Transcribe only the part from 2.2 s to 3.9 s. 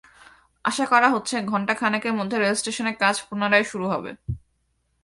রেলস্টেশনের কাজ পুনরায় শুরু